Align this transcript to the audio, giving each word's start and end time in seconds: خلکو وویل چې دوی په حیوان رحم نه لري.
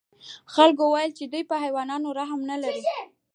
خلکو 0.53 0.83
وویل 0.85 1.11
چې 1.17 1.23
دوی 1.31 1.43
په 1.49 1.55
حیوان 1.63 1.87
رحم 2.19 2.41
نه 2.51 2.55
لري. 2.63 2.83